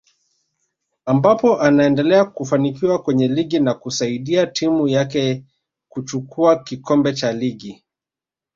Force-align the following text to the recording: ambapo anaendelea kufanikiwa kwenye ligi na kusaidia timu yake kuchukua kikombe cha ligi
ambapo 1.05 1.61
anaendelea 1.61 2.25
kufanikiwa 2.25 3.01
kwenye 3.01 3.27
ligi 3.27 3.59
na 3.59 3.73
kusaidia 3.73 4.47
timu 4.47 4.87
yake 4.87 5.43
kuchukua 5.89 6.63
kikombe 6.63 7.13
cha 7.13 7.33
ligi 7.33 7.83